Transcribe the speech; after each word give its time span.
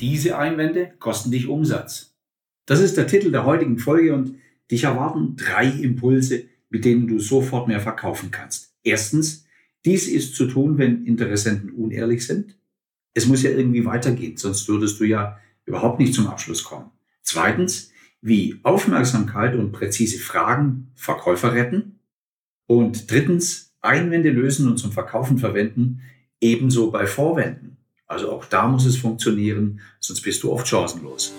Diese 0.00 0.38
Einwände 0.38 0.92
kosten 0.98 1.30
dich 1.30 1.46
Umsatz. 1.46 2.14
Das 2.64 2.80
ist 2.80 2.96
der 2.96 3.06
Titel 3.06 3.30
der 3.30 3.44
heutigen 3.44 3.78
Folge 3.78 4.14
und 4.14 4.36
dich 4.70 4.84
erwarten 4.84 5.36
drei 5.36 5.66
Impulse, 5.66 6.44
mit 6.70 6.84
denen 6.84 7.06
du 7.06 7.18
sofort 7.18 7.68
mehr 7.68 7.80
verkaufen 7.80 8.30
kannst. 8.30 8.74
Erstens, 8.82 9.44
dies 9.84 10.08
ist 10.08 10.34
zu 10.34 10.46
tun, 10.46 10.78
wenn 10.78 11.04
Interessenten 11.04 11.70
unehrlich 11.70 12.26
sind. 12.26 12.56
Es 13.12 13.26
muss 13.26 13.42
ja 13.42 13.50
irgendwie 13.50 13.84
weitergehen, 13.84 14.36
sonst 14.36 14.68
würdest 14.68 15.00
du 15.00 15.04
ja 15.04 15.38
überhaupt 15.66 16.00
nicht 16.00 16.14
zum 16.14 16.28
Abschluss 16.28 16.64
kommen. 16.64 16.90
Zweitens, 17.22 17.90
wie 18.22 18.58
Aufmerksamkeit 18.62 19.54
und 19.54 19.72
präzise 19.72 20.18
Fragen 20.18 20.92
Verkäufer 20.94 21.54
retten. 21.54 22.00
Und 22.66 23.10
drittens, 23.10 23.74
Einwände 23.80 24.30
lösen 24.30 24.68
und 24.68 24.78
zum 24.78 24.92
Verkaufen 24.92 25.38
verwenden, 25.38 26.02
ebenso 26.40 26.90
bei 26.90 27.06
Vorwänden. 27.06 27.78
Also 28.10 28.32
auch 28.32 28.44
da 28.44 28.66
muss 28.66 28.86
es 28.86 28.96
funktionieren, 28.96 29.78
sonst 30.00 30.22
bist 30.22 30.42
du 30.42 30.50
oft 30.50 30.66
chancenlos. 30.66 31.32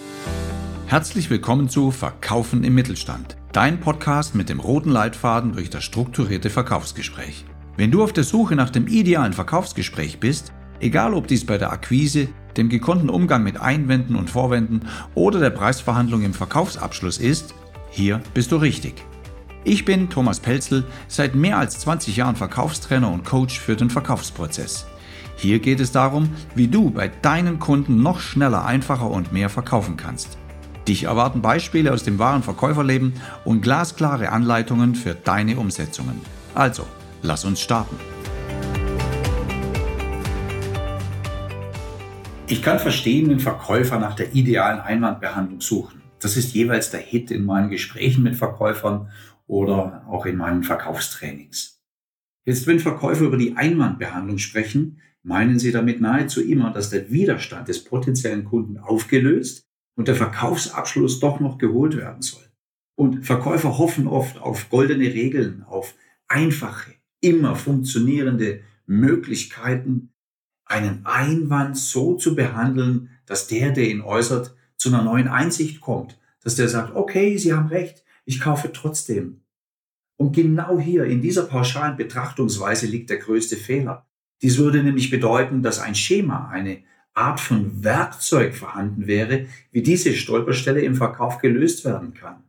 Herzlich 0.87 1.29
willkommen 1.29 1.67
zu 1.67 1.91
Verkaufen 1.91 2.63
im 2.63 2.73
Mittelstand, 2.73 3.35
dein 3.51 3.81
Podcast 3.81 4.35
mit 4.35 4.47
dem 4.47 4.61
roten 4.61 4.89
Leitfaden 4.89 5.51
durch 5.51 5.69
das 5.69 5.83
strukturierte 5.83 6.49
Verkaufsgespräch. 6.49 7.43
Wenn 7.75 7.91
du 7.91 8.01
auf 8.01 8.13
der 8.13 8.23
Suche 8.23 8.55
nach 8.55 8.69
dem 8.69 8.87
idealen 8.87 9.33
Verkaufsgespräch 9.33 10.21
bist, 10.21 10.53
egal 10.79 11.13
ob 11.13 11.27
dies 11.27 11.45
bei 11.45 11.57
der 11.57 11.73
Akquise, 11.73 12.29
dem 12.55 12.69
gekonnten 12.69 13.09
Umgang 13.09 13.43
mit 13.43 13.59
Einwänden 13.59 14.15
und 14.15 14.29
Vorwänden 14.29 14.87
oder 15.13 15.41
der 15.41 15.49
Preisverhandlung 15.49 16.21
im 16.21 16.33
Verkaufsabschluss 16.33 17.17
ist, 17.17 17.53
hier 17.89 18.21
bist 18.33 18.49
du 18.53 18.55
richtig. 18.55 18.93
Ich 19.65 19.83
bin 19.83 20.09
Thomas 20.09 20.39
Pelzel, 20.39 20.85
seit 21.09 21.35
mehr 21.35 21.57
als 21.57 21.79
20 21.79 22.15
Jahren 22.15 22.37
Verkaufstrainer 22.37 23.11
und 23.11 23.25
Coach 23.25 23.59
für 23.59 23.75
den 23.75 23.89
Verkaufsprozess. 23.89 24.85
Hier 25.41 25.57
geht 25.57 25.79
es 25.79 25.91
darum, 25.91 26.29
wie 26.53 26.67
du 26.67 26.91
bei 26.91 27.07
deinen 27.07 27.57
Kunden 27.57 28.03
noch 28.03 28.19
schneller, 28.19 28.63
einfacher 28.63 29.09
und 29.09 29.33
mehr 29.33 29.49
verkaufen 29.49 29.97
kannst. 29.97 30.37
Dich 30.87 31.05
erwarten 31.05 31.41
Beispiele 31.41 31.91
aus 31.91 32.03
dem 32.03 32.19
wahren 32.19 32.43
Verkäuferleben 32.43 33.13
und 33.43 33.61
glasklare 33.61 34.29
Anleitungen 34.29 34.93
für 34.93 35.15
deine 35.15 35.57
Umsetzungen. 35.57 36.21
Also, 36.53 36.85
lass 37.23 37.43
uns 37.43 37.59
starten. 37.59 37.95
Ich 42.45 42.61
kann 42.61 42.77
verstehen, 42.77 43.31
wenn 43.31 43.39
Verkäufer 43.39 43.97
nach 43.97 44.13
der 44.13 44.35
idealen 44.35 44.79
Einwandbehandlung 44.79 45.59
suchen. 45.59 46.03
Das 46.19 46.37
ist 46.37 46.53
jeweils 46.53 46.91
der 46.91 46.99
Hit 46.99 47.31
in 47.31 47.45
meinen 47.45 47.71
Gesprächen 47.71 48.21
mit 48.21 48.35
Verkäufern 48.35 49.09
oder 49.47 50.05
auch 50.07 50.27
in 50.27 50.37
meinen 50.37 50.61
Verkaufstrainings. 50.61 51.81
Jetzt, 52.45 52.67
wenn 52.67 52.79
Verkäufer 52.79 53.25
über 53.25 53.37
die 53.37 53.57
Einwandbehandlung 53.57 54.37
sprechen, 54.37 54.99
meinen 55.23 55.59
sie 55.59 55.71
damit 55.71 56.01
nahezu 56.01 56.41
immer, 56.41 56.71
dass 56.71 56.89
der 56.89 57.11
Widerstand 57.11 57.67
des 57.67 57.83
potenziellen 57.83 58.45
Kunden 58.45 58.77
aufgelöst 58.77 59.67
und 59.95 60.07
der 60.07 60.15
Verkaufsabschluss 60.15 61.19
doch 61.19 61.39
noch 61.39 61.57
geholt 61.57 61.95
werden 61.95 62.21
soll. 62.21 62.43
Und 62.95 63.25
Verkäufer 63.25 63.77
hoffen 63.77 64.07
oft 64.07 64.39
auf 64.39 64.69
goldene 64.69 65.13
Regeln, 65.13 65.63
auf 65.63 65.95
einfache, 66.27 66.93
immer 67.19 67.55
funktionierende 67.55 68.61
Möglichkeiten, 68.85 70.11
einen 70.65 71.05
Einwand 71.05 71.77
so 71.77 72.15
zu 72.15 72.35
behandeln, 72.35 73.09
dass 73.25 73.47
der, 73.47 73.71
der 73.71 73.89
ihn 73.89 74.01
äußert, 74.01 74.55
zu 74.77 74.89
einer 74.89 75.03
neuen 75.03 75.27
Einsicht 75.27 75.81
kommt, 75.81 76.19
dass 76.43 76.55
der 76.55 76.67
sagt, 76.67 76.95
okay, 76.95 77.37
Sie 77.37 77.53
haben 77.53 77.67
recht, 77.67 78.03
ich 78.25 78.39
kaufe 78.39 78.71
trotzdem. 78.73 79.41
Und 80.17 80.33
genau 80.33 80.79
hier 80.79 81.05
in 81.05 81.21
dieser 81.21 81.43
pauschalen 81.43 81.97
Betrachtungsweise 81.97 82.87
liegt 82.87 83.09
der 83.09 83.17
größte 83.17 83.57
Fehler. 83.57 84.07
Dies 84.41 84.57
würde 84.57 84.83
nämlich 84.83 85.09
bedeuten, 85.09 85.61
dass 85.61 85.79
ein 85.79 85.95
Schema, 85.95 86.49
eine 86.49 86.83
Art 87.13 87.39
von 87.39 87.83
Werkzeug 87.83 88.55
vorhanden 88.55 89.07
wäre, 89.07 89.47
wie 89.71 89.83
diese 89.83 90.13
Stolperstelle 90.13 90.81
im 90.81 90.95
Verkauf 90.95 91.39
gelöst 91.39 91.85
werden 91.85 92.13
kann. 92.13 92.43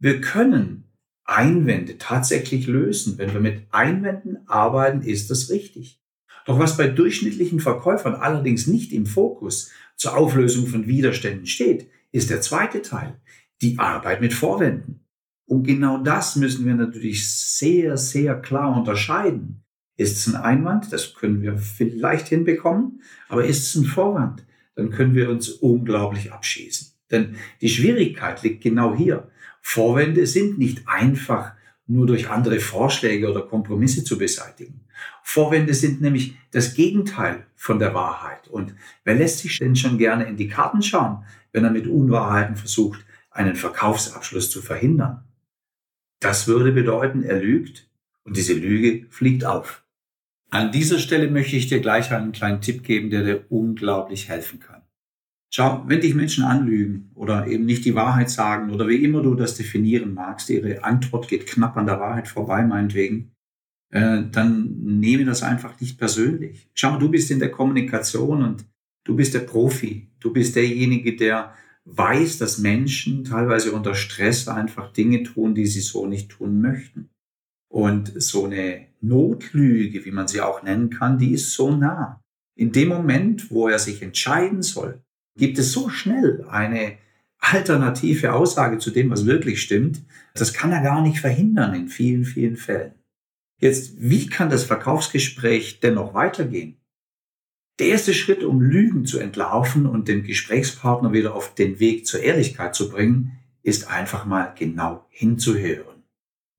Wir 0.00 0.20
können 0.20 0.84
Einwände 1.24 1.98
tatsächlich 1.98 2.66
lösen. 2.66 3.18
Wenn 3.18 3.34
wir 3.34 3.40
mit 3.40 3.66
Einwänden 3.70 4.38
arbeiten, 4.48 5.02
ist 5.02 5.30
das 5.30 5.50
richtig. 5.50 6.00
Doch 6.46 6.58
was 6.58 6.78
bei 6.78 6.88
durchschnittlichen 6.88 7.60
Verkäufern 7.60 8.14
allerdings 8.14 8.66
nicht 8.66 8.92
im 8.92 9.04
Fokus 9.04 9.70
zur 9.96 10.16
Auflösung 10.16 10.66
von 10.66 10.86
Widerständen 10.86 11.46
steht, 11.46 11.90
ist 12.10 12.30
der 12.30 12.40
zweite 12.40 12.80
Teil, 12.80 13.20
die 13.60 13.78
Arbeit 13.78 14.22
mit 14.22 14.32
Vorwänden. 14.32 15.04
Und 15.44 15.64
genau 15.64 15.98
das 15.98 16.36
müssen 16.36 16.64
wir 16.64 16.74
natürlich 16.74 17.28
sehr, 17.30 17.98
sehr 17.98 18.40
klar 18.40 18.74
unterscheiden. 18.74 19.64
Ist 19.98 20.16
es 20.16 20.32
ein 20.32 20.40
Einwand? 20.40 20.92
Das 20.92 21.12
können 21.12 21.42
wir 21.42 21.58
vielleicht 21.58 22.28
hinbekommen. 22.28 23.02
Aber 23.28 23.44
ist 23.44 23.66
es 23.66 23.74
ein 23.74 23.84
Vorwand? 23.84 24.46
Dann 24.76 24.90
können 24.90 25.16
wir 25.16 25.28
uns 25.28 25.48
unglaublich 25.48 26.32
abschießen. 26.32 26.92
Denn 27.10 27.34
die 27.60 27.68
Schwierigkeit 27.68 28.42
liegt 28.44 28.62
genau 28.62 28.94
hier. 28.94 29.28
Vorwände 29.60 30.26
sind 30.26 30.56
nicht 30.56 30.86
einfach 30.86 31.52
nur 31.88 32.06
durch 32.06 32.30
andere 32.30 32.60
Vorschläge 32.60 33.28
oder 33.28 33.42
Kompromisse 33.42 34.04
zu 34.04 34.18
beseitigen. 34.18 34.82
Vorwände 35.24 35.74
sind 35.74 36.00
nämlich 36.00 36.36
das 36.52 36.74
Gegenteil 36.74 37.46
von 37.56 37.80
der 37.80 37.92
Wahrheit. 37.92 38.46
Und 38.46 38.76
wer 39.02 39.16
lässt 39.16 39.40
sich 39.40 39.58
denn 39.58 39.74
schon 39.74 39.98
gerne 39.98 40.26
in 40.26 40.36
die 40.36 40.48
Karten 40.48 40.80
schauen, 40.80 41.24
wenn 41.50 41.64
er 41.64 41.70
mit 41.70 41.88
Unwahrheiten 41.88 42.54
versucht, 42.54 43.04
einen 43.32 43.56
Verkaufsabschluss 43.56 44.48
zu 44.48 44.62
verhindern? 44.62 45.24
Das 46.20 46.46
würde 46.46 46.70
bedeuten, 46.70 47.24
er 47.24 47.40
lügt 47.40 47.88
und 48.22 48.36
diese 48.36 48.54
Lüge 48.54 49.06
fliegt 49.10 49.44
auf. 49.44 49.82
An 50.50 50.72
dieser 50.72 50.98
Stelle 50.98 51.30
möchte 51.30 51.56
ich 51.56 51.66
dir 51.66 51.80
gleich 51.80 52.10
einen 52.10 52.32
kleinen 52.32 52.62
Tipp 52.62 52.82
geben, 52.82 53.10
der 53.10 53.22
dir 53.22 53.44
unglaublich 53.50 54.28
helfen 54.28 54.60
kann. 54.60 54.82
Schau, 55.50 55.84
wenn 55.86 56.00
dich 56.00 56.14
Menschen 56.14 56.44
anlügen 56.44 57.10
oder 57.14 57.46
eben 57.46 57.64
nicht 57.64 57.84
die 57.84 57.94
Wahrheit 57.94 58.30
sagen 58.30 58.70
oder 58.70 58.86
wie 58.88 59.02
immer 59.02 59.22
du 59.22 59.34
das 59.34 59.56
definieren 59.56 60.12
magst, 60.14 60.50
ihre 60.50 60.84
Antwort 60.84 61.28
geht 61.28 61.46
knapp 61.46 61.76
an 61.76 61.86
der 61.86 62.00
Wahrheit 62.00 62.28
vorbei, 62.28 62.62
meinetwegen, 62.62 63.32
äh, 63.90 64.24
dann 64.30 64.76
nehme 65.00 65.24
das 65.24 65.42
einfach 65.42 65.80
nicht 65.80 65.98
persönlich. 65.98 66.68
Schau, 66.74 66.98
du 66.98 67.10
bist 67.10 67.30
in 67.30 67.38
der 67.38 67.50
Kommunikation 67.50 68.42
und 68.42 68.66
du 69.04 69.16
bist 69.16 69.34
der 69.34 69.40
Profi. 69.40 70.10
Du 70.20 70.32
bist 70.32 70.56
derjenige, 70.56 71.16
der 71.16 71.54
weiß, 71.84 72.38
dass 72.38 72.58
Menschen 72.58 73.24
teilweise 73.24 73.72
unter 73.72 73.94
Stress 73.94 74.48
einfach 74.48 74.92
Dinge 74.92 75.22
tun, 75.22 75.54
die 75.54 75.66
sie 75.66 75.80
so 75.80 76.06
nicht 76.06 76.30
tun 76.30 76.60
möchten. 76.60 77.08
Und 77.68 78.20
so 78.20 78.46
eine 78.46 78.86
Notlüge, 79.00 80.04
wie 80.04 80.10
man 80.10 80.28
sie 80.28 80.40
auch 80.40 80.62
nennen 80.62 80.90
kann, 80.90 81.18
die 81.18 81.32
ist 81.32 81.52
so 81.52 81.70
nah. 81.74 82.20
In 82.56 82.72
dem 82.72 82.88
Moment, 82.88 83.50
wo 83.50 83.68
er 83.68 83.78
sich 83.78 84.02
entscheiden 84.02 84.62
soll, 84.62 85.02
gibt 85.36 85.58
es 85.58 85.72
so 85.72 85.88
schnell 85.88 86.44
eine 86.50 86.98
alternative 87.38 88.32
Aussage 88.32 88.78
zu 88.78 88.90
dem, 88.90 89.10
was 89.10 89.26
wirklich 89.26 89.62
stimmt. 89.62 90.02
Das 90.34 90.52
kann 90.52 90.72
er 90.72 90.82
gar 90.82 91.02
nicht 91.02 91.20
verhindern 91.20 91.74
in 91.74 91.88
vielen, 91.88 92.24
vielen 92.24 92.56
Fällen. 92.56 92.94
Jetzt, 93.60 93.94
wie 93.98 94.26
kann 94.26 94.50
das 94.50 94.64
Verkaufsgespräch 94.64 95.80
dennoch 95.80 96.14
weitergehen? 96.14 96.76
Der 97.78 97.88
erste 97.88 98.12
Schritt, 98.12 98.42
um 98.42 98.60
Lügen 98.60 99.06
zu 99.06 99.18
entlarven 99.20 99.86
und 99.86 100.08
den 100.08 100.24
Gesprächspartner 100.24 101.12
wieder 101.12 101.34
auf 101.34 101.54
den 101.54 101.78
Weg 101.78 102.06
zur 102.06 102.20
Ehrlichkeit 102.20 102.74
zu 102.74 102.88
bringen, 102.88 103.38
ist 103.62 103.88
einfach 103.88 104.24
mal 104.24 104.52
genau 104.56 105.06
hinzuhören. 105.10 105.97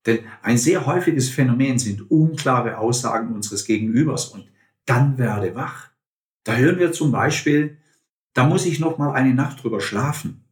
Denn 0.06 0.20
ein 0.42 0.56
sehr 0.56 0.86
häufiges 0.86 1.28
Phänomen 1.28 1.78
sind 1.78 2.10
unklare 2.10 2.78
Aussagen 2.78 3.34
unseres 3.34 3.64
Gegenübers 3.64 4.26
und 4.28 4.48
dann 4.86 5.18
werde 5.18 5.54
wach. 5.54 5.90
Da 6.44 6.56
hören 6.56 6.78
wir 6.78 6.92
zum 6.92 7.12
Beispiel, 7.12 7.76
da 8.32 8.44
muss 8.44 8.64
ich 8.64 8.80
noch 8.80 8.98
mal 8.98 9.12
eine 9.12 9.34
Nacht 9.34 9.62
drüber 9.62 9.80
schlafen. 9.80 10.44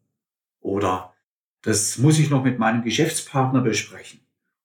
Oder 0.61 1.15
das 1.63 1.99
muss 1.99 2.19
ich 2.19 2.31
noch 2.31 2.45
mit 2.45 2.59
meinem 2.59 2.83
Geschäftspartner 2.83 3.63
besprechen. 3.63 4.21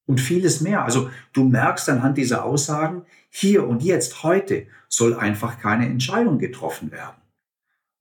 Und 0.06 0.20
vieles 0.20 0.60
mehr. 0.60 0.84
Also 0.84 1.10
du 1.32 1.46
merkst 1.46 1.90
anhand 1.90 2.18
dieser 2.18 2.44
Aussagen, 2.44 3.04
hier 3.30 3.66
und 3.66 3.82
jetzt, 3.84 4.24
heute, 4.24 4.68
soll 4.90 5.16
einfach 5.16 5.60
keine 5.60 5.88
Entscheidung 5.88 6.40
getroffen 6.40 6.92
werden. 6.92 7.16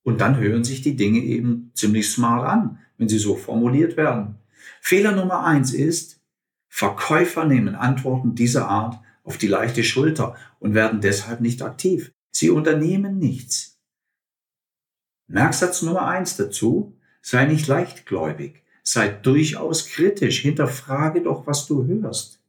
Und 0.03 0.21
dann 0.21 0.37
hören 0.39 0.65
sich 0.65 0.83
die 0.83 0.97
Dinge 0.97 1.21
eben 1.21 1.71
ziemlich 1.75 2.11
smart 2.11 2.47
an, 2.47 2.79
wenn 2.99 3.09
sie 3.09 3.19
so 3.19 3.37
formuliert 3.37 3.97
werden. 3.97 4.37
Fehler 4.81 5.12
Nummer 5.12 5.45
eins 5.45 5.73
ist, 5.73 6.21
Verkäufer 6.75 7.45
nehmen 7.45 7.75
Antworten 7.75 8.35
dieser 8.35 8.67
Art 8.67 8.99
auf 9.25 9.37
die 9.37 9.47
leichte 9.47 9.85
Schulter 9.85 10.37
und 10.59 10.73
werden 10.73 11.03
deshalb 11.03 11.43
nicht 11.43 11.61
aktiv. 11.61 12.13
Sie 12.31 12.49
unternehmen 12.49 13.19
nichts. 13.19 13.79
Merksatz 15.27 15.83
Nummer 15.83 16.09
eins 16.09 16.39
dazu, 16.39 16.97
sei 17.21 17.45
nicht 17.45 17.67
leichtgläubig, 17.67 18.63
sei 18.83 19.11
durchaus 19.11 19.91
kritisch, 19.91 20.41
hinterfrage 20.41 21.21
doch, 21.21 21.47
was 21.47 21.67
du 21.67 21.85
hörst. 21.85 22.43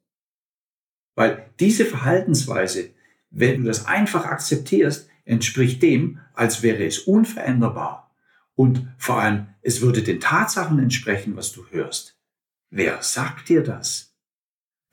Weil 1.15 1.49
diese 1.59 1.85
Verhaltensweise, 1.85 2.91
wenn 3.29 3.61
du 3.61 3.67
das 3.67 3.87
einfach 3.87 4.23
akzeptierst, 4.23 5.09
entspricht 5.25 5.83
dem, 5.83 6.21
als 6.33 6.63
wäre 6.63 6.85
es 6.85 6.99
unveränderbar. 6.99 8.15
Und 8.55 8.87
vor 8.97 9.19
allem, 9.19 9.47
es 9.61 9.81
würde 9.81 10.01
den 10.01 10.21
Tatsachen 10.21 10.79
entsprechen, 10.79 11.35
was 11.35 11.51
du 11.51 11.67
hörst. 11.71 12.17
Wer 12.69 13.03
sagt 13.03 13.49
dir 13.49 13.61
das? 13.61 14.12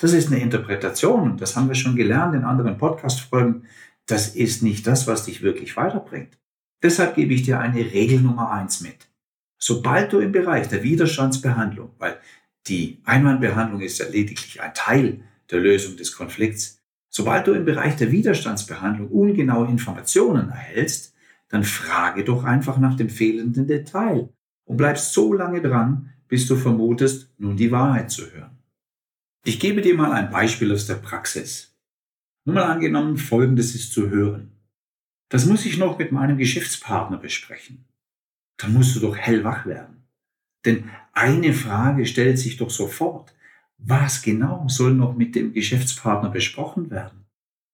Das 0.01 0.15
ist 0.15 0.29
eine 0.29 0.41
Interpretation, 0.41 1.37
das 1.37 1.57
haben 1.57 1.69
wir 1.69 1.75
schon 1.75 1.95
gelernt 1.95 2.35
in 2.35 2.45
anderen 2.45 2.79
Podcast-Folgen. 2.79 3.65
Das 4.07 4.35
ist 4.35 4.63
nicht 4.63 4.87
das, 4.87 5.07
was 5.07 5.27
dich 5.27 5.43
wirklich 5.43 5.77
weiterbringt. 5.77 6.39
Deshalb 6.83 7.17
gebe 7.17 7.35
ich 7.35 7.43
dir 7.43 7.61
eine 7.61 7.81
Regel 7.81 8.23
Nummer 8.23 8.51
eins 8.51 8.81
mit. 8.81 9.11
Sobald 9.59 10.15
du 10.15 10.21
im 10.21 10.33
Bereich 10.33 10.69
der 10.69 10.83
Widerstandsbehandlung, 10.83 11.91
weil 11.99 12.19
die 12.67 13.03
Einwandbehandlung 13.05 13.83
ist 13.83 13.99
ja 13.99 14.07
lediglich 14.09 14.63
ein 14.63 14.73
Teil 14.73 15.21
der 15.51 15.61
Lösung 15.61 15.99
des 15.99 16.17
Konflikts, 16.17 16.81
sobald 17.11 17.47
du 17.47 17.53
im 17.53 17.67
Bereich 17.67 17.97
der 17.97 18.11
Widerstandsbehandlung 18.11 19.09
ungenaue 19.09 19.69
Informationen 19.69 20.49
erhältst, 20.49 21.15
dann 21.51 21.63
frage 21.63 22.25
doch 22.25 22.45
einfach 22.45 22.79
nach 22.79 22.97
dem 22.97 23.11
fehlenden 23.11 23.67
Detail 23.67 24.31
und 24.65 24.79
bleibst 24.79 25.13
so 25.13 25.35
lange 25.35 25.61
dran, 25.61 26.15
bis 26.27 26.47
du 26.47 26.57
vermutest, 26.57 27.29
nun 27.37 27.59
die 27.59 27.71
Wahrheit 27.71 28.11
zu 28.11 28.23
hören. 28.33 28.60
Ich 29.43 29.59
gebe 29.59 29.81
dir 29.81 29.95
mal 29.95 30.13
ein 30.13 30.31
Beispiel 30.31 30.71
aus 30.73 30.87
der 30.87 30.97
Praxis. 30.97 31.75
Nur 32.45 32.57
mal 32.57 32.65
angenommen, 32.65 33.17
Folgendes 33.17 33.75
ist 33.75 33.93
zu 33.93 34.11
hören. 34.11 34.53
Das 35.31 35.47
muss 35.47 35.65
ich 35.65 35.79
noch 35.79 35.99
mit 35.99 36.13
meinem 36.13 36.37
Geschäftspartner 36.37 37.17
besprechen. 37.17 37.87
Dann 38.59 38.75
musst 38.75 38.95
du 38.95 39.01
doch 39.01 39.17
hellwach 39.17 39.65
werden. 39.65 40.05
Denn 40.67 40.91
eine 41.15 41.55
Frage 41.55 42.05
stellt 42.05 42.39
sich 42.39 42.59
doch 42.59 42.69
sofort. 42.69 43.35
Was 43.79 44.21
genau 44.21 44.67
soll 44.69 44.93
noch 44.93 45.17
mit 45.17 45.35
dem 45.35 45.55
Geschäftspartner 45.55 46.29
besprochen 46.29 46.91
werden? 46.91 47.25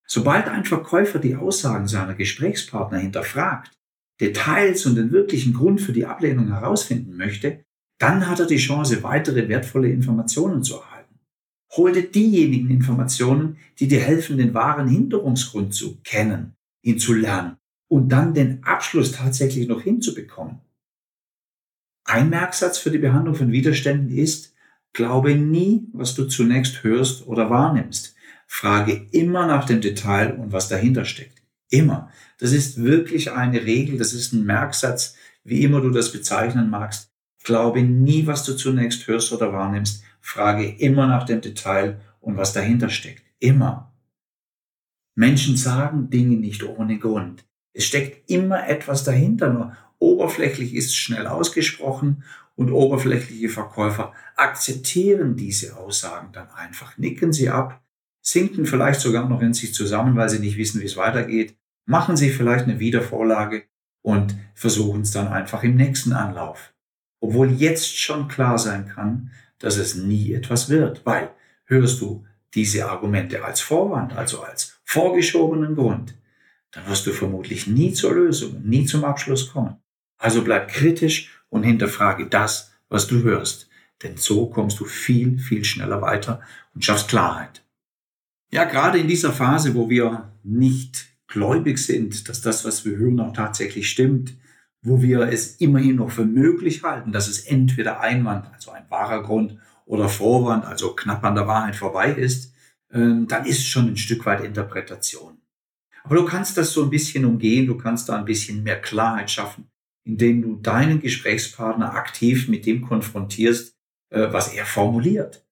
Sobald 0.06 0.46
ein 0.46 0.64
Verkäufer 0.64 1.18
die 1.18 1.34
Aussagen 1.34 1.88
seiner 1.88 2.14
Gesprächspartner 2.14 2.98
hinterfragt, 2.98 3.72
Details 4.20 4.86
und 4.86 4.94
den 4.94 5.10
wirklichen 5.10 5.52
Grund 5.52 5.80
für 5.80 5.92
die 5.92 6.06
Ablehnung 6.06 6.52
herausfinden 6.52 7.16
möchte, 7.16 7.64
dann 7.98 8.28
hat 8.28 8.38
er 8.38 8.46
die 8.46 8.56
Chance, 8.56 9.02
weitere 9.02 9.48
wertvolle 9.48 9.90
Informationen 9.90 10.62
zu 10.62 10.76
erhalten. 10.76 10.95
Hol 11.76 11.92
dir 11.92 12.10
diejenigen 12.10 12.70
Informationen, 12.70 13.58
die 13.78 13.88
dir 13.88 14.00
helfen, 14.00 14.38
den 14.38 14.54
wahren 14.54 14.88
Hinderungsgrund 14.88 15.74
zu 15.74 15.98
kennen, 16.02 16.56
ihn 16.82 16.98
zu 16.98 17.12
lernen 17.12 17.56
und 17.88 18.08
dann 18.10 18.34
den 18.34 18.64
Abschluss 18.64 19.12
tatsächlich 19.12 19.68
noch 19.68 19.82
hinzubekommen. 19.82 20.60
Ein 22.04 22.30
Merksatz 22.30 22.78
für 22.78 22.90
die 22.90 22.98
Behandlung 22.98 23.34
von 23.34 23.52
Widerständen 23.52 24.16
ist, 24.16 24.54
glaube 24.92 25.34
nie, 25.34 25.88
was 25.92 26.14
du 26.14 26.24
zunächst 26.26 26.82
hörst 26.84 27.26
oder 27.26 27.50
wahrnimmst. 27.50 28.14
Frage 28.46 29.08
immer 29.10 29.46
nach 29.46 29.66
dem 29.66 29.80
Detail 29.80 30.34
und 30.34 30.52
was 30.52 30.68
dahinter 30.68 31.04
steckt. 31.04 31.42
Immer. 31.68 32.10
Das 32.38 32.52
ist 32.52 32.82
wirklich 32.82 33.32
eine 33.32 33.64
Regel, 33.64 33.98
das 33.98 34.12
ist 34.12 34.32
ein 34.32 34.44
Merksatz, 34.44 35.16
wie 35.42 35.62
immer 35.62 35.80
du 35.80 35.90
das 35.90 36.12
bezeichnen 36.12 36.70
magst. 36.70 37.10
Glaube 37.42 37.82
nie, 37.82 38.26
was 38.26 38.44
du 38.44 38.54
zunächst 38.54 39.06
hörst 39.06 39.32
oder 39.32 39.52
wahrnimmst. 39.52 40.02
Frage 40.26 40.68
immer 40.68 41.06
nach 41.06 41.24
dem 41.24 41.40
Detail 41.40 42.00
und 42.20 42.36
was 42.36 42.52
dahinter 42.52 42.88
steckt. 42.88 43.22
Immer. 43.38 43.92
Menschen 45.14 45.56
sagen 45.56 46.10
Dinge 46.10 46.36
nicht 46.36 46.62
ohne 46.62 46.98
Grund. 46.98 47.46
Es 47.72 47.84
steckt 47.84 48.30
immer 48.30 48.68
etwas 48.68 49.04
dahinter, 49.04 49.52
nur 49.52 49.76
oberflächlich 49.98 50.74
ist 50.74 50.94
schnell 50.94 51.26
ausgesprochen 51.26 52.24
und 52.54 52.70
oberflächliche 52.70 53.48
Verkäufer 53.48 54.12
akzeptieren 54.36 55.36
diese 55.36 55.76
Aussagen 55.76 56.32
dann 56.32 56.50
einfach, 56.50 56.96
nicken 56.98 57.32
sie 57.32 57.50
ab 57.50 57.82
sinken 58.26 58.66
vielleicht 58.66 59.00
sogar 59.00 59.28
noch 59.28 59.40
in 59.40 59.54
sich 59.54 59.72
zusammen, 59.72 60.16
weil 60.16 60.28
sie 60.28 60.40
nicht 60.40 60.56
wissen, 60.56 60.80
wie 60.80 60.86
es 60.86 60.96
weitergeht, 60.96 61.56
machen 61.84 62.16
sie 62.16 62.30
vielleicht 62.30 62.64
eine 62.64 62.80
Wiedervorlage 62.80 63.64
und 64.02 64.36
versuchen 64.54 65.02
es 65.02 65.12
dann 65.12 65.28
einfach 65.28 65.62
im 65.62 65.76
nächsten 65.76 66.12
Anlauf. 66.12 66.74
Obwohl 67.20 67.52
jetzt 67.52 67.98
schon 67.98 68.26
klar 68.26 68.58
sein 68.58 68.88
kann, 68.88 69.30
dass 69.58 69.76
es 69.76 69.94
nie 69.94 70.32
etwas 70.32 70.68
wird, 70.68 71.04
weil 71.04 71.30
hörst 71.64 72.00
du 72.00 72.24
diese 72.54 72.88
Argumente 72.88 73.44
als 73.44 73.60
Vorwand, 73.60 74.16
also 74.16 74.42
als 74.42 74.78
vorgeschobenen 74.84 75.74
Grund, 75.74 76.14
dann 76.72 76.86
wirst 76.88 77.06
du 77.06 77.12
vermutlich 77.12 77.66
nie 77.66 77.92
zur 77.92 78.14
Lösung, 78.14 78.62
nie 78.62 78.84
zum 78.84 79.04
Abschluss 79.04 79.52
kommen. 79.52 79.76
Also 80.18 80.42
bleib 80.42 80.68
kritisch 80.68 81.42
und 81.48 81.62
hinterfrage 81.62 82.28
das, 82.28 82.72
was 82.88 83.06
du 83.06 83.22
hörst, 83.22 83.68
denn 84.02 84.16
so 84.16 84.48
kommst 84.48 84.80
du 84.80 84.84
viel, 84.84 85.38
viel 85.38 85.64
schneller 85.64 86.02
weiter 86.02 86.40
und 86.74 86.84
schaffst 86.84 87.08
Klarheit. 87.08 87.64
Ja, 88.50 88.64
gerade 88.64 88.98
in 88.98 89.08
dieser 89.08 89.32
Phase, 89.32 89.74
wo 89.74 89.90
wir 89.90 90.32
nicht 90.42 91.06
gläubig 91.26 91.78
sind, 91.78 92.28
dass 92.28 92.40
das, 92.40 92.64
was 92.64 92.84
wir 92.84 92.96
hören, 92.96 93.20
auch 93.20 93.32
tatsächlich 93.32 93.90
stimmt, 93.90 94.34
wo 94.86 95.02
wir 95.02 95.20
es 95.20 95.56
immerhin 95.56 95.96
noch 95.96 96.10
für 96.10 96.24
möglich 96.24 96.82
halten, 96.82 97.12
dass 97.12 97.28
es 97.28 97.40
entweder 97.46 98.00
Einwand, 98.00 98.52
also 98.52 98.70
ein 98.70 98.84
wahrer 98.88 99.22
Grund, 99.22 99.58
oder 99.84 100.08
Vorwand, 100.08 100.64
also 100.64 100.94
knapp 100.94 101.22
an 101.24 101.36
der 101.36 101.46
Wahrheit 101.46 101.76
vorbei 101.76 102.12
ist, 102.12 102.52
ähm, 102.92 103.28
dann 103.28 103.46
ist 103.46 103.58
es 103.58 103.66
schon 103.66 103.86
ein 103.86 103.96
Stück 103.96 104.26
weit 104.26 104.42
Interpretation. 104.42 105.38
Aber 106.02 106.16
du 106.16 106.24
kannst 106.24 106.56
das 106.56 106.72
so 106.72 106.82
ein 106.82 106.90
bisschen 106.90 107.24
umgehen, 107.24 107.66
du 107.66 107.76
kannst 107.76 108.08
da 108.08 108.16
ein 108.16 108.24
bisschen 108.24 108.62
mehr 108.62 108.80
Klarheit 108.80 109.30
schaffen, 109.30 109.68
indem 110.04 110.42
du 110.42 110.56
deinen 110.56 111.00
Gesprächspartner 111.00 111.94
aktiv 111.94 112.48
mit 112.48 112.66
dem 112.66 112.82
konfrontierst, 112.82 113.76
äh, 114.10 114.32
was 114.32 114.52
er 114.52 114.66
formuliert. 114.66 115.44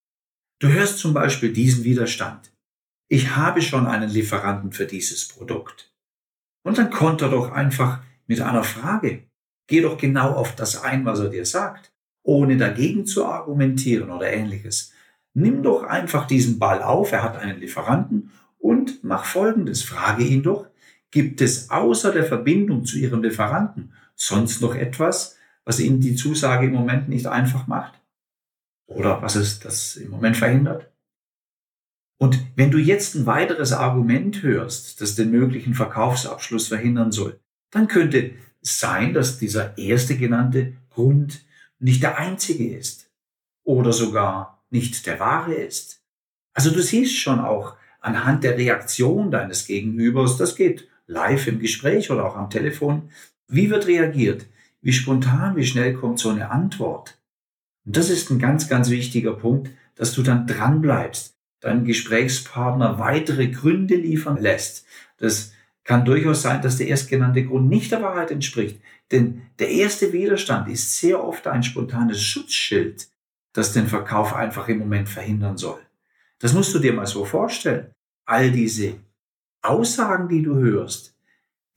Du 0.60 0.68
hörst 0.68 0.98
zum 0.98 1.14
Beispiel 1.14 1.52
diesen 1.52 1.84
Widerstand 1.84 2.54
ich 3.08 3.36
habe 3.36 3.62
schon 3.62 3.86
einen 3.86 4.10
Lieferanten 4.10 4.72
für 4.72 4.86
dieses 4.86 5.28
Produkt. 5.28 5.94
Und 6.64 6.78
dann 6.78 6.90
kontert 6.90 7.32
doch 7.32 7.52
einfach 7.52 8.02
mit 8.26 8.40
einer 8.40 8.64
Frage. 8.64 9.24
Geh 9.66 9.80
doch 9.80 9.96
genau 9.96 10.32
auf 10.32 10.54
das 10.54 10.82
ein, 10.82 11.04
was 11.04 11.20
er 11.20 11.30
dir 11.30 11.46
sagt, 11.46 11.92
ohne 12.22 12.56
dagegen 12.56 13.06
zu 13.06 13.26
argumentieren 13.26 14.10
oder 14.10 14.32
ähnliches. 14.32 14.92
Nimm 15.34 15.62
doch 15.62 15.82
einfach 15.82 16.26
diesen 16.26 16.58
Ball 16.58 16.82
auf, 16.82 17.12
er 17.12 17.22
hat 17.22 17.36
einen 17.36 17.58
Lieferanten 17.58 18.30
und 18.58 19.02
mach 19.02 19.24
Folgendes. 19.24 19.82
Frage 19.82 20.24
ihn 20.24 20.42
doch, 20.42 20.66
gibt 21.10 21.40
es 21.40 21.70
außer 21.70 22.12
der 22.12 22.24
Verbindung 22.24 22.84
zu 22.84 22.98
Ihrem 22.98 23.22
Lieferanten 23.22 23.92
sonst 24.14 24.60
noch 24.62 24.74
etwas, 24.74 25.36
was 25.64 25.80
Ihnen 25.80 26.00
die 26.00 26.14
Zusage 26.14 26.66
im 26.66 26.72
Moment 26.72 27.08
nicht 27.08 27.26
einfach 27.26 27.66
macht? 27.66 28.00
Oder 28.86 29.22
was 29.22 29.34
es 29.34 29.60
das 29.60 29.96
im 29.96 30.10
Moment 30.10 30.36
verhindert? 30.36 30.90
Und 32.18 32.38
wenn 32.56 32.70
du 32.70 32.78
jetzt 32.78 33.14
ein 33.14 33.26
weiteres 33.26 33.72
Argument 33.72 34.42
hörst, 34.42 35.00
das 35.00 35.14
den 35.14 35.30
möglichen 35.30 35.74
Verkaufsabschluss 35.74 36.68
verhindern 36.68 37.12
soll, 37.12 37.40
dann 37.74 37.88
könnte 37.88 38.30
sein, 38.60 39.12
dass 39.12 39.38
dieser 39.38 39.76
erste 39.76 40.16
genannte 40.16 40.74
Grund 40.90 41.44
nicht 41.78 42.02
der 42.02 42.18
einzige 42.18 42.76
ist 42.76 43.10
oder 43.64 43.92
sogar 43.92 44.64
nicht 44.70 45.06
der 45.06 45.20
wahre 45.20 45.54
ist. 45.54 46.02
Also 46.54 46.70
du 46.70 46.80
siehst 46.80 47.16
schon 47.16 47.40
auch 47.40 47.76
anhand 48.00 48.44
der 48.44 48.56
Reaktion 48.56 49.30
deines 49.30 49.66
Gegenübers, 49.66 50.36
das 50.36 50.54
geht 50.56 50.88
live 51.06 51.46
im 51.48 51.58
Gespräch 51.58 52.10
oder 52.10 52.24
auch 52.24 52.36
am 52.36 52.48
Telefon, 52.48 53.10
wie 53.48 53.70
wird 53.70 53.86
reagiert, 53.86 54.46
wie 54.80 54.92
spontan, 54.92 55.56
wie 55.56 55.66
schnell 55.66 55.94
kommt 55.94 56.18
so 56.18 56.30
eine 56.30 56.50
Antwort. 56.50 57.18
Und 57.84 57.96
das 57.96 58.08
ist 58.08 58.30
ein 58.30 58.38
ganz, 58.38 58.68
ganz 58.68 58.88
wichtiger 58.88 59.34
Punkt, 59.34 59.70
dass 59.96 60.12
du 60.12 60.22
dann 60.22 60.46
dran 60.46 60.80
bleibst, 60.80 61.36
deinen 61.60 61.84
Gesprächspartner 61.84 62.98
weitere 62.98 63.48
Gründe 63.48 63.96
liefern 63.96 64.40
lässt. 64.40 64.86
Das 65.18 65.52
kann 65.84 66.04
durchaus 66.04 66.42
sein, 66.42 66.62
dass 66.62 66.78
der 66.78 66.88
erstgenannte 66.88 67.44
Grund 67.44 67.68
nicht 67.68 67.92
der 67.92 68.02
Wahrheit 68.02 68.30
entspricht. 68.30 68.80
Denn 69.12 69.42
der 69.58 69.68
erste 69.68 70.12
Widerstand 70.12 70.68
ist 70.68 70.98
sehr 70.98 71.22
oft 71.22 71.46
ein 71.46 71.62
spontanes 71.62 72.22
Schutzschild, 72.22 73.08
das 73.52 73.72
den 73.72 73.86
Verkauf 73.86 74.34
einfach 74.34 74.68
im 74.68 74.78
Moment 74.78 75.08
verhindern 75.08 75.58
soll. 75.58 75.80
Das 76.38 76.54
musst 76.54 76.74
du 76.74 76.78
dir 76.78 76.92
mal 76.92 77.06
so 77.06 77.24
vorstellen. 77.24 77.92
All 78.26 78.50
diese 78.50 78.94
Aussagen, 79.62 80.28
die 80.28 80.42
du 80.42 80.56
hörst, 80.56 81.14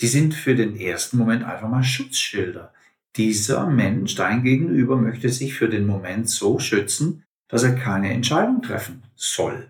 die 0.01 0.07
sind 0.07 0.33
für 0.33 0.55
den 0.55 0.77
ersten 0.77 1.17
Moment 1.17 1.43
einfach 1.43 1.69
mal 1.69 1.83
Schutzschilder. 1.83 2.73
Dieser 3.15 3.67
Mensch, 3.67 4.15
dein 4.15 4.43
Gegenüber, 4.43 4.95
möchte 4.95 5.29
sich 5.29 5.53
für 5.53 5.69
den 5.69 5.85
Moment 5.85 6.29
so 6.29 6.59
schützen, 6.59 7.23
dass 7.47 7.63
er 7.63 7.75
keine 7.75 8.13
Entscheidung 8.13 8.61
treffen 8.61 9.03
soll. 9.15 9.69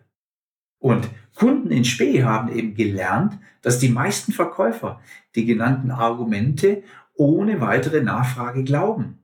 Und 0.79 1.07
Kunden 1.37 1.69
in 1.69 1.85
Spee 1.85 2.23
haben 2.23 2.49
eben 2.49 2.73
gelernt, 2.73 3.37
dass 3.61 3.77
die 3.77 3.89
meisten 3.89 4.33
Verkäufer 4.33 5.01
die 5.35 5.45
genannten 5.45 5.91
Argumente 5.91 6.81
ohne 7.13 7.61
weitere 7.61 8.01
Nachfrage 8.01 8.63
glauben. 8.63 9.19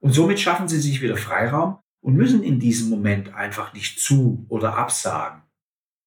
Und 0.00 0.12
somit 0.12 0.38
schaffen 0.38 0.68
sie 0.68 0.80
sich 0.80 1.02
wieder 1.02 1.16
Freiraum 1.16 1.78
und 2.00 2.14
müssen 2.14 2.44
in 2.44 2.60
diesem 2.60 2.88
Moment 2.88 3.34
einfach 3.34 3.72
nicht 3.72 3.98
zu 3.98 4.46
oder 4.48 4.76
absagen. 4.76 5.42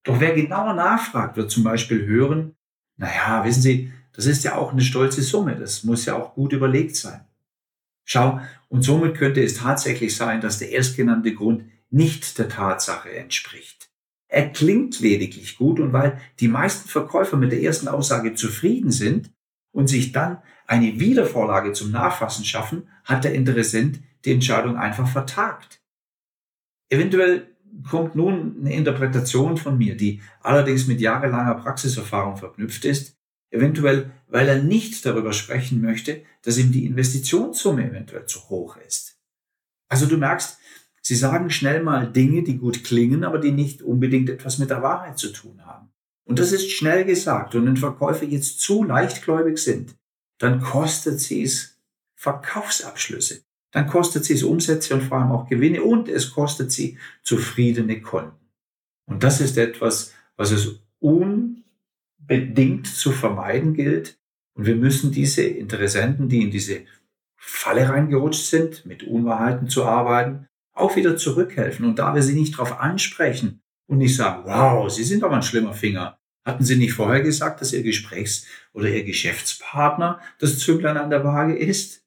Doch 0.04 0.22
wer 0.22 0.34
genauer 0.34 0.74
nachfragt, 0.74 1.36
wird 1.36 1.52
zum 1.52 1.64
Beispiel 1.64 2.06
hören, 2.06 2.56
naja, 2.96 3.44
wissen 3.44 3.62
Sie, 3.62 3.92
das 4.14 4.28
ist 4.28 4.46
ja 4.46 4.56
auch 4.56 4.72
eine 4.72 4.82
stolze 4.82 5.22
Summe, 5.22 5.56
das 5.56 5.84
muss 5.84 6.06
ja 6.06 6.16
auch 6.16 6.36
gut 6.36 6.54
überlegt 6.54 6.96
sein. 6.96 7.26
Schau, 8.06 8.40
und 8.70 8.84
somit 8.84 9.18
könnte 9.18 9.44
es 9.44 9.56
tatsächlich 9.56 10.16
sein, 10.16 10.40
dass 10.40 10.60
der 10.60 10.72
erstgenannte 10.72 11.34
Grund 11.34 11.66
nicht 11.90 12.38
der 12.38 12.48
Tatsache 12.48 13.14
entspricht. 13.14 13.87
Er 14.28 14.50
klingt 14.50 15.00
lediglich 15.00 15.58
gut 15.58 15.80
und 15.80 15.94
weil 15.94 16.20
die 16.40 16.48
meisten 16.48 16.90
Verkäufer 16.90 17.38
mit 17.38 17.52
der 17.52 17.62
ersten 17.62 17.88
Aussage 17.88 18.34
zufrieden 18.34 18.92
sind 18.92 19.32
und 19.72 19.88
sich 19.88 20.12
dann 20.12 20.40
eine 20.66 21.00
Wiedervorlage 21.00 21.72
zum 21.72 21.92
Nachfassen 21.92 22.44
schaffen, 22.44 22.90
hat 23.06 23.24
der 23.24 23.34
Interessent 23.34 24.02
die 24.26 24.34
Entscheidung 24.34 24.76
einfach 24.76 25.08
vertagt. 25.08 25.82
Eventuell 26.90 27.56
kommt 27.90 28.16
nun 28.16 28.58
eine 28.60 28.74
Interpretation 28.74 29.56
von 29.56 29.78
mir, 29.78 29.96
die 29.96 30.22
allerdings 30.42 30.88
mit 30.88 31.00
jahrelanger 31.00 31.56
Praxiserfahrung 31.56 32.36
verknüpft 32.38 32.84
ist. 32.86 33.16
Eventuell 33.50 34.12
weil 34.28 34.48
er 34.48 34.62
nicht 34.62 35.06
darüber 35.06 35.34
sprechen 35.34 35.82
möchte, 35.82 36.24
dass 36.42 36.58
ihm 36.58 36.72
die 36.72 36.86
Investitionssumme 36.86 37.90
eventuell 37.90 38.26
zu 38.26 38.50
hoch 38.50 38.78
ist. 38.78 39.18
Also 39.90 40.06
du 40.06 40.18
merkst, 40.18 40.60
sie 41.08 41.16
sagen 41.16 41.50
schnell 41.50 41.82
mal 41.84 42.12
Dinge, 42.12 42.44
die 42.44 42.58
gut 42.58 42.84
klingen, 42.84 43.24
aber 43.24 43.40
die 43.40 43.54
nicht 43.54 43.82
unbedingt 43.82 44.30
etwas 44.30 44.58
mit 44.58 44.70
der 44.70 44.84
Wahrheit 44.84 45.18
zu 45.18 45.32
tun 45.32 45.66
haben. 45.66 45.88
Und 46.26 46.38
das 46.38 46.52
ist 46.52 46.70
schnell 46.70 47.06
gesagt. 47.06 47.56
Und 47.56 47.66
wenn 47.66 47.78
Verkäufer 47.78 48.26
jetzt 48.26 48.60
zu 48.60 48.84
leichtgläubig 48.84 49.58
sind, 49.58 49.96
dann 50.38 50.60
kostet 50.60 51.22
sie 51.22 51.44
es 51.44 51.80
Verkaufsabschlüsse. 52.16 53.42
Dann 53.72 53.88
kostet 53.88 54.26
sie 54.26 54.34
es 54.34 54.44
Umsätze 54.44 54.96
und 54.96 55.04
vor 55.04 55.20
allem 55.20 55.32
auch 55.32 55.48
Gewinne 55.48 55.82
und 55.82 56.10
es 56.10 56.32
kostet 56.32 56.74
sie 56.74 56.98
zufriedene 57.24 58.02
Kunden. 58.02 58.36
Und 59.06 59.24
das 59.24 59.40
ist 59.40 59.58
etwas, 59.58 60.14
was 60.36 60.52
es 60.52 60.82
unbedingt 61.00 62.86
zu 62.88 63.14
vermeiden 63.14 63.74
gilt. 63.74 64.20
Und 64.56 64.66
wir 64.66 64.76
müssen 64.76 65.14
diese 65.14 65.44
Interessenten, 65.44 66.28
die 66.28 66.42
in 66.42 66.52
diese 66.52 66.82
Falle 67.38 67.88
reingerutscht 67.88 68.48
sind, 68.48 68.86
mit 68.86 69.04
Unwahrheiten 69.04 69.70
zu 69.70 69.86
arbeiten, 69.86 70.48
auch 70.80 70.96
wieder 70.96 71.18
zurückhelfen. 71.18 71.86
Und 71.86 72.00
da 72.00 72.16
wir 72.16 72.22
sie 72.22 72.36
nicht 72.36 72.54
darauf 72.54 72.80
ansprechen 72.80 73.62
und 73.88 73.98
nicht 74.00 74.16
sagen, 74.16 74.44
wow, 74.46 74.90
Sie 74.90 75.04
sind 75.04 75.24
aber 75.24 75.36
ein 75.36 75.44
schlimmer 75.44 75.74
Finger. 75.74 76.20
Hatten 76.46 76.64
Sie 76.64 76.76
nicht 76.76 76.94
vorher 76.94 77.22
gesagt, 77.22 77.62
dass 77.62 77.74
Ihr 77.74 77.84
Gesprächs- 77.84 78.46
oder 78.74 78.90
Ihr 78.90 79.04
Geschäftspartner 79.04 80.20
das 80.40 80.60
Zünglein 80.60 80.98
an 80.98 81.10
der 81.10 81.24
Waage 81.24 81.58
ist? 81.58 82.06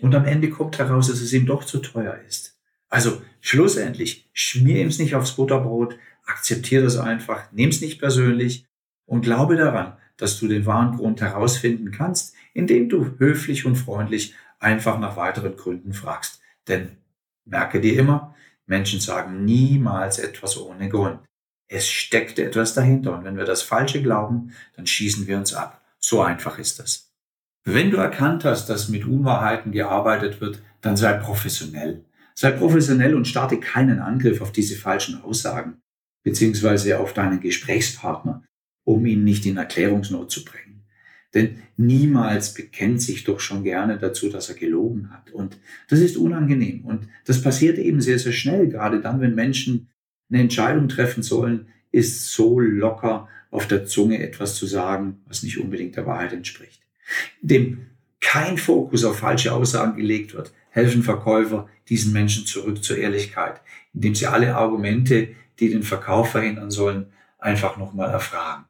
Und 0.00 0.14
am 0.14 0.24
Ende 0.24 0.50
kommt 0.50 0.78
heraus, 0.78 1.08
dass 1.08 1.20
es 1.20 1.32
ihm 1.32 1.46
doch 1.46 1.64
zu 1.64 1.78
teuer 1.78 2.18
ist. 2.26 2.58
Also 2.88 3.22
schlussendlich, 3.40 4.28
schmier 4.32 4.80
ihm 4.80 4.88
es 4.88 4.98
nicht 4.98 5.14
aufs 5.14 5.32
Butterbrot, 5.32 5.96
akzeptiere 6.26 6.84
das 6.84 6.96
einfach, 6.96 7.50
nimm 7.52 7.70
es 7.70 7.80
nicht 7.80 7.98
persönlich 7.98 8.66
und 9.06 9.22
glaube 9.22 9.56
daran, 9.56 9.96
dass 10.16 10.38
du 10.38 10.48
den 10.48 10.66
wahren 10.66 10.96
Grund 10.96 11.20
herausfinden 11.20 11.90
kannst, 11.90 12.34
indem 12.52 12.88
du 12.88 13.18
höflich 13.18 13.66
und 13.66 13.76
freundlich 13.76 14.34
einfach 14.58 14.98
nach 14.98 15.16
weiteren 15.16 15.56
Gründen 15.56 15.92
fragst. 15.92 16.40
Denn 16.68 16.96
merke 17.44 17.80
dir 17.80 17.98
immer, 17.98 18.34
Menschen 18.66 19.00
sagen 19.00 19.44
niemals 19.44 20.18
etwas 20.18 20.58
ohne 20.58 20.88
Grund. 20.88 21.20
Es 21.68 21.88
steckt 21.88 22.38
etwas 22.38 22.74
dahinter 22.74 23.16
und 23.16 23.24
wenn 23.24 23.36
wir 23.36 23.44
das 23.44 23.62
Falsche 23.62 24.02
glauben, 24.02 24.52
dann 24.76 24.86
schießen 24.86 25.26
wir 25.26 25.36
uns 25.36 25.54
ab. 25.54 25.82
So 25.98 26.22
einfach 26.22 26.58
ist 26.58 26.78
das. 26.78 27.10
Wenn 27.64 27.90
du 27.90 27.96
erkannt 27.96 28.44
hast, 28.44 28.68
dass 28.68 28.88
mit 28.88 29.06
Unwahrheiten 29.06 29.72
gearbeitet 29.72 30.40
wird, 30.40 30.62
dann 30.82 30.96
sei 30.96 31.14
professionell. 31.14 32.04
Sei 32.34 32.50
professionell 32.50 33.14
und 33.14 33.26
starte 33.26 33.58
keinen 33.58 34.00
Angriff 34.00 34.42
auf 34.42 34.52
diese 34.52 34.76
falschen 34.76 35.22
Aussagen 35.22 35.80
beziehungsweise 36.24 36.98
auf 36.98 37.12
deinen 37.12 37.40
Gesprächspartner, 37.40 38.42
um 38.84 39.06
ihn 39.06 39.22
nicht 39.22 39.46
in 39.46 39.58
Erklärungsnot 39.58 40.30
zu 40.30 40.44
bringen. 40.44 40.63
Denn 41.34 41.56
niemals 41.76 42.54
bekennt 42.54 43.02
sich 43.02 43.24
doch 43.24 43.40
schon 43.40 43.64
gerne 43.64 43.98
dazu, 43.98 44.30
dass 44.30 44.48
er 44.48 44.54
gelogen 44.54 45.10
hat. 45.10 45.32
Und 45.32 45.58
das 45.88 45.98
ist 45.98 46.16
unangenehm. 46.16 46.84
Und 46.84 47.08
das 47.24 47.42
passiert 47.42 47.78
eben 47.78 48.00
sehr, 48.00 48.18
sehr 48.18 48.32
schnell. 48.32 48.68
Gerade 48.68 49.00
dann, 49.00 49.20
wenn 49.20 49.34
Menschen 49.34 49.88
eine 50.30 50.40
Entscheidung 50.40 50.88
treffen 50.88 51.22
sollen, 51.22 51.66
ist 51.90 52.32
so 52.32 52.60
locker 52.60 53.28
auf 53.50 53.66
der 53.66 53.84
Zunge 53.84 54.20
etwas 54.22 54.54
zu 54.56 54.66
sagen, 54.66 55.20
was 55.26 55.42
nicht 55.42 55.58
unbedingt 55.58 55.96
der 55.96 56.06
Wahrheit 56.06 56.32
entspricht. 56.32 56.82
Dem 57.42 57.86
kein 58.20 58.56
Fokus 58.56 59.04
auf 59.04 59.18
falsche 59.18 59.52
Aussagen 59.52 59.96
gelegt 59.96 60.34
wird, 60.34 60.52
helfen 60.70 61.02
Verkäufer 61.02 61.68
diesen 61.88 62.12
Menschen 62.12 62.46
zurück 62.46 62.82
zur 62.82 62.96
Ehrlichkeit, 62.96 63.60
indem 63.92 64.14
sie 64.14 64.26
alle 64.26 64.56
Argumente, 64.56 65.28
die 65.60 65.68
den 65.68 65.82
Verkauf 65.82 66.30
verhindern 66.30 66.70
sollen, 66.70 67.06
einfach 67.38 67.76
nochmal 67.76 68.10
erfragen. 68.10 68.64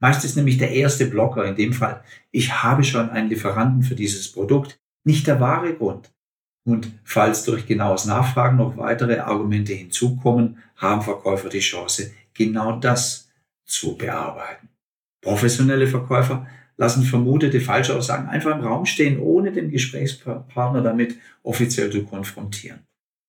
Meist 0.00 0.24
ist 0.24 0.36
nämlich 0.36 0.56
der 0.56 0.70
erste 0.72 1.06
Blocker 1.06 1.44
in 1.44 1.56
dem 1.56 1.74
Fall, 1.74 2.02
ich 2.30 2.62
habe 2.62 2.84
schon 2.84 3.10
einen 3.10 3.28
Lieferanten 3.28 3.82
für 3.82 3.94
dieses 3.94 4.32
Produkt, 4.32 4.80
nicht 5.04 5.26
der 5.26 5.40
wahre 5.40 5.74
Grund. 5.74 6.10
Und 6.66 6.90
falls 7.04 7.44
durch 7.44 7.66
genaues 7.66 8.06
Nachfragen 8.06 8.56
noch 8.56 8.76
weitere 8.76 9.18
Argumente 9.18 9.74
hinzukommen, 9.74 10.58
haben 10.76 11.02
Verkäufer 11.02 11.50
die 11.50 11.60
Chance, 11.60 12.12
genau 12.32 12.78
das 12.78 13.30
zu 13.66 13.96
bearbeiten. 13.96 14.68
Professionelle 15.22 15.86
Verkäufer 15.86 16.46
lassen 16.78 17.02
vermutete 17.02 17.60
Falschaussagen 17.60 18.28
einfach 18.28 18.56
im 18.56 18.64
Raum 18.64 18.86
stehen, 18.86 19.20
ohne 19.20 19.52
den 19.52 19.70
Gesprächspartner 19.70 20.80
damit 20.80 21.16
offiziell 21.42 21.90
zu 21.90 22.04
konfrontieren. 22.04 22.86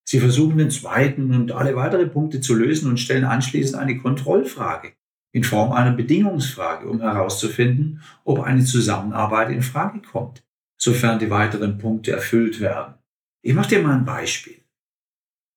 Sie 0.08 0.20
versuchen 0.20 0.56
den 0.56 0.70
zweiten 0.70 1.34
und 1.34 1.52
alle 1.52 1.76
weitere 1.76 2.06
Punkte 2.06 2.40
zu 2.40 2.54
lösen 2.54 2.88
und 2.88 2.98
stellen 2.98 3.24
anschließend 3.24 3.80
eine 3.80 3.98
Kontrollfrage 3.98 4.92
in 5.32 5.44
Form 5.44 5.72
einer 5.72 5.92
Bedingungsfrage, 5.92 6.86
um 6.88 7.00
herauszufinden, 7.00 8.02
ob 8.24 8.40
eine 8.40 8.64
Zusammenarbeit 8.64 9.50
in 9.50 9.62
Frage 9.62 10.00
kommt, 10.02 10.44
sofern 10.76 11.18
die 11.18 11.30
weiteren 11.30 11.78
Punkte 11.78 12.12
erfüllt 12.12 12.60
werden. 12.60 12.94
Ich 13.42 13.54
mache 13.54 13.70
dir 13.70 13.82
mal 13.82 13.96
ein 13.96 14.04
Beispiel. 14.04 14.62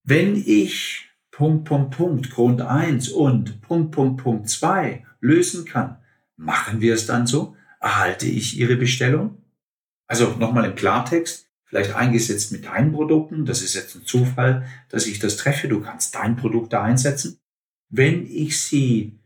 Wenn 0.04 0.36
ich 0.36 1.10
Punkt, 1.32 1.66
Punkt, 1.66 1.98
Punkt, 1.98 2.32
Grund 2.32 2.62
1 2.62 3.10
und 3.10 3.62
Punkt, 3.62 3.92
Punkt, 3.92 4.24
Punkt 4.24 4.50
2 4.50 5.06
lösen 5.20 5.66
kann, 5.66 5.98
machen 6.38 6.80
wir 6.80 6.94
es 6.94 7.06
dann 7.06 7.28
so? 7.28 7.56
Erhalte 7.82 8.26
ich 8.26 8.58
Ihre 8.58 8.78
Bestellung? 8.78 9.42
Also 10.08 10.36
nochmal 10.40 10.66
im 10.66 10.76
Klartext, 10.76 11.50
vielleicht 11.66 11.94
eingesetzt 11.94 12.52
mit 12.52 12.66
deinen 12.66 12.94
Produkten. 12.94 13.46
Das 13.46 13.62
ist 13.62 13.74
jetzt 13.74 13.96
ein 13.96 14.06
Zufall, 14.06 14.66
dass 14.90 15.08
ich 15.08 15.20
das 15.20 15.36
treffe. 15.36 15.68
Du 15.68 15.82
kannst 15.82 16.16
dein 16.16 16.38
Produkt 16.38 16.72
da 16.72 16.84
einsetzen. 16.84 17.40
Wenn 17.90 18.26
ich 18.26 18.62
sie 18.62 19.20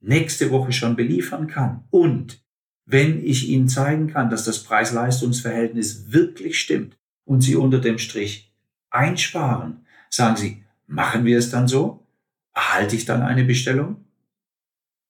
nächste 0.00 0.50
Woche 0.50 0.72
schon 0.72 0.96
beliefern 0.96 1.46
kann 1.46 1.84
und 1.90 2.42
wenn 2.90 3.22
ich 3.22 3.48
Ihnen 3.48 3.68
zeigen 3.68 4.06
kann, 4.06 4.30
dass 4.30 4.44
das 4.44 4.64
Preis-Leistungs-Verhältnis 4.64 6.10
wirklich 6.10 6.58
stimmt 6.58 6.96
und 7.24 7.42
Sie 7.42 7.54
unter 7.54 7.80
dem 7.80 7.98
Strich 7.98 8.50
einsparen, 8.88 9.84
sagen 10.08 10.36
Sie, 10.36 10.64
machen 10.86 11.26
wir 11.26 11.36
es 11.36 11.50
dann 11.50 11.68
so? 11.68 12.06
Erhalte 12.54 12.96
ich 12.96 13.04
dann 13.04 13.20
eine 13.20 13.44
Bestellung? 13.44 14.06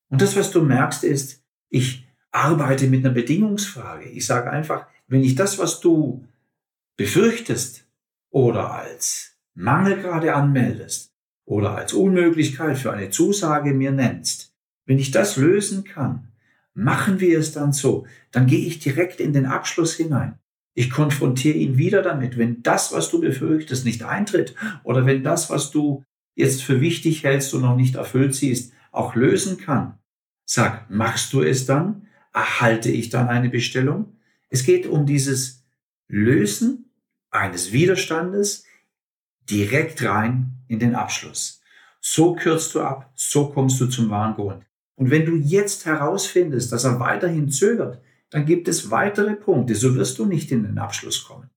Und 0.08 0.20
das, 0.20 0.34
was 0.34 0.50
du 0.50 0.62
merkst, 0.62 1.04
ist, 1.04 1.44
ich 1.68 2.04
arbeite 2.32 2.88
mit 2.88 3.04
einer 3.04 3.14
Bedingungsfrage. 3.14 4.08
Ich 4.08 4.26
sage 4.26 4.50
einfach, 4.50 4.86
wenn 5.06 5.22
ich 5.22 5.36
das, 5.36 5.58
was 5.58 5.78
du 5.78 6.26
befürchtest 6.96 7.86
oder 8.30 8.72
als 8.72 9.36
Mangel 9.54 10.00
gerade 10.00 10.34
anmeldest 10.34 11.14
oder 11.44 11.76
als 11.76 11.92
Unmöglichkeit 11.92 12.76
für 12.76 12.92
eine 12.92 13.10
Zusage 13.10 13.72
mir 13.72 13.92
nennst, 13.92 14.47
wenn 14.88 14.98
ich 14.98 15.10
das 15.10 15.36
lösen 15.36 15.84
kann, 15.84 16.28
machen 16.72 17.20
wir 17.20 17.38
es 17.38 17.52
dann 17.52 17.72
so, 17.72 18.06
dann 18.32 18.46
gehe 18.46 18.66
ich 18.66 18.78
direkt 18.78 19.20
in 19.20 19.34
den 19.34 19.44
Abschluss 19.44 19.94
hinein. 19.94 20.38
Ich 20.74 20.88
konfrontiere 20.88 21.58
ihn 21.58 21.76
wieder 21.76 22.00
damit, 22.00 22.38
wenn 22.38 22.62
das, 22.62 22.90
was 22.92 23.10
du 23.10 23.20
befürchtest, 23.20 23.84
nicht 23.84 24.02
eintritt 24.02 24.54
oder 24.84 25.04
wenn 25.04 25.22
das, 25.22 25.50
was 25.50 25.70
du 25.70 26.04
jetzt 26.34 26.62
für 26.62 26.80
wichtig 26.80 27.22
hältst 27.22 27.52
und 27.52 27.60
noch 27.62 27.76
nicht 27.76 27.96
erfüllt 27.96 28.34
siehst, 28.34 28.72
auch 28.90 29.14
lösen 29.14 29.58
kann. 29.58 29.98
Sag, 30.46 30.88
machst 30.88 31.34
du 31.34 31.42
es 31.42 31.66
dann? 31.66 32.06
Erhalte 32.32 32.90
ich 32.90 33.10
dann 33.10 33.28
eine 33.28 33.50
Bestellung? 33.50 34.16
Es 34.48 34.64
geht 34.64 34.86
um 34.86 35.04
dieses 35.04 35.66
Lösen 36.06 36.90
eines 37.30 37.72
Widerstandes 37.72 38.64
direkt 39.50 40.02
rein 40.02 40.62
in 40.66 40.78
den 40.78 40.94
Abschluss. 40.94 41.60
So 42.00 42.34
kürzt 42.34 42.74
du 42.74 42.80
ab, 42.80 43.12
so 43.14 43.50
kommst 43.50 43.78
du 43.80 43.86
zum 43.86 44.08
wahren 44.08 44.34
Grund. 44.34 44.67
Und 44.98 45.12
wenn 45.12 45.24
du 45.24 45.36
jetzt 45.36 45.86
herausfindest, 45.86 46.72
dass 46.72 46.82
er 46.82 46.98
weiterhin 46.98 47.50
zögert, 47.50 48.02
dann 48.30 48.44
gibt 48.44 48.66
es 48.66 48.90
weitere 48.90 49.36
Punkte, 49.36 49.76
so 49.76 49.94
wirst 49.94 50.18
du 50.18 50.26
nicht 50.26 50.50
in 50.50 50.64
den 50.64 50.78
Abschluss 50.78 51.24
kommen. 51.24 51.50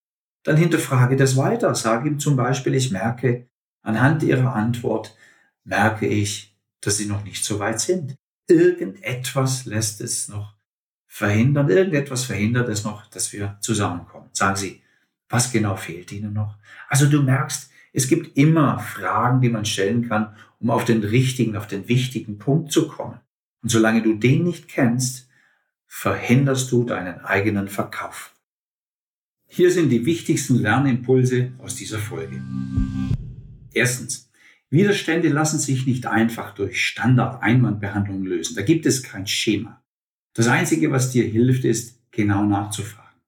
Dann 0.44 0.58
hinterfrage 0.58 1.16
das 1.16 1.36
weiter. 1.38 1.74
Sage 1.74 2.08
ihm 2.08 2.20
zum 2.20 2.36
Beispiel, 2.36 2.76
ich 2.76 2.92
merke, 2.92 3.48
anhand 3.82 4.22
ihrer 4.22 4.54
Antwort 4.54 5.16
merke 5.64 6.06
ich, 6.06 6.56
dass 6.82 6.98
sie 6.98 7.08
noch 7.08 7.24
nicht 7.24 7.44
so 7.44 7.58
weit 7.58 7.80
sind. 7.80 8.16
Irgendetwas 8.48 9.66
lässt 9.66 10.02
es 10.02 10.28
noch 10.28 10.54
verhindern, 11.08 11.68
irgendetwas 11.68 12.26
verhindert 12.26 12.70
es 12.70 12.84
noch, 12.84 13.08
dass 13.08 13.34
wir 13.34 13.58
zusammenkommen. 13.62 14.30
Sagen 14.34 14.56
Sie, 14.56 14.84
was 15.30 15.52
genau 15.52 15.76
fehlt 15.76 16.12
Ihnen 16.12 16.34
noch? 16.34 16.58
Also 16.90 17.08
du 17.08 17.24
merkst, 17.24 17.72
es 17.92 18.08
gibt 18.08 18.38
immer 18.38 18.78
Fragen, 18.78 19.42
die 19.42 19.50
man 19.50 19.66
stellen 19.66 20.08
kann, 20.08 20.36
um 20.60 20.70
auf 20.70 20.86
den 20.86 21.04
richtigen, 21.04 21.58
auf 21.58 21.66
den 21.66 21.88
wichtigen 21.88 22.38
Punkt 22.38 22.72
zu 22.72 22.88
kommen. 22.88 23.20
Und 23.62 23.70
solange 23.70 24.02
du 24.02 24.16
den 24.16 24.44
nicht 24.44 24.68
kennst, 24.68 25.30
verhinderst 25.88 26.72
du 26.72 26.84
deinen 26.84 27.20
eigenen 27.20 27.68
Verkauf. 27.68 28.34
Hier 29.48 29.72
sind 29.72 29.90
die 29.90 30.06
wichtigsten 30.06 30.56
Lernimpulse 30.56 31.52
aus 31.60 31.76
dieser 31.76 32.00
Folge. 32.00 32.42
Erstens, 33.74 34.30
Widerstände 34.70 35.28
lassen 35.28 35.60
sich 35.60 35.86
nicht 35.86 36.06
einfach 36.06 36.56
durch 36.56 36.86
Standard-Einwandbehandlung 36.88 38.24
lösen. 38.24 38.56
Da 38.56 38.62
gibt 38.62 38.86
es 38.86 39.04
kein 39.04 39.28
Schema. 39.28 39.84
Das 40.34 40.48
Einzige, 40.48 40.92
was 40.92 41.12
dir 41.12 41.26
hilft, 41.26 41.66
ist, 41.66 42.00
genau 42.12 42.46
nachzufragen. 42.46 43.20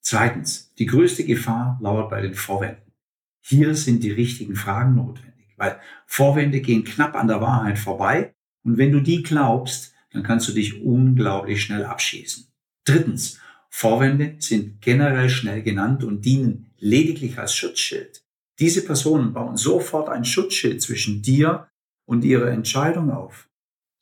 Zweitens, 0.00 0.72
die 0.78 0.86
größte 0.86 1.24
Gefahr 1.24 1.78
lauert 1.82 2.08
bei 2.08 2.22
den 2.22 2.34
Vorwänden. 2.34 2.94
Hier 3.42 3.74
sind 3.74 4.02
die 4.02 4.10
richtigen 4.10 4.56
Fragen 4.56 4.94
notwendig, 4.94 5.52
weil 5.58 5.78
Vorwände 6.06 6.62
gehen 6.62 6.84
knapp 6.84 7.14
an 7.14 7.28
der 7.28 7.42
Wahrheit 7.42 7.78
vorbei 7.78 8.34
und 8.64 8.78
wenn 8.78 8.92
du 8.92 9.00
die 9.00 9.22
glaubst, 9.22 9.94
dann 10.12 10.22
kannst 10.22 10.48
du 10.48 10.52
dich 10.52 10.82
unglaublich 10.82 11.62
schnell 11.62 11.84
abschießen. 11.84 12.48
Drittens, 12.84 13.38
Vorwände 13.70 14.36
sind 14.38 14.80
generell 14.80 15.28
schnell 15.28 15.62
genannt 15.62 16.04
und 16.04 16.24
dienen 16.24 16.70
lediglich 16.78 17.38
als 17.38 17.54
Schutzschild. 17.54 18.22
Diese 18.58 18.84
Personen 18.84 19.32
bauen 19.32 19.56
sofort 19.56 20.08
ein 20.08 20.24
Schutzschild 20.24 20.82
zwischen 20.82 21.22
dir 21.22 21.68
und 22.06 22.24
ihrer 22.24 22.50
Entscheidung 22.50 23.10
auf. 23.10 23.48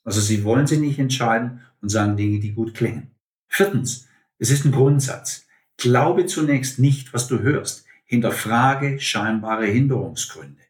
Also 0.03 0.21
sie 0.21 0.43
wollen 0.43 0.67
sich 0.67 0.79
nicht 0.79 0.99
entscheiden 0.99 1.61
und 1.81 1.89
sagen 1.89 2.17
Dinge, 2.17 2.39
die 2.39 2.53
gut 2.53 2.73
klingen. 2.73 3.11
Viertens, 3.49 4.07
es 4.39 4.49
ist 4.49 4.65
ein 4.65 4.71
Grundsatz. 4.71 5.45
Glaube 5.77 6.25
zunächst 6.25 6.79
nicht, 6.79 7.13
was 7.13 7.27
du 7.27 7.39
hörst. 7.39 7.85
Hinterfrage 8.05 8.99
scheinbare 8.99 9.65
Hinderungsgründe. 9.65 10.61